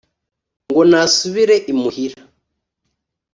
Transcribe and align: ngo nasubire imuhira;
ngo 0.69 0.81
nasubire 0.89 1.55
imuhira; 1.71 2.21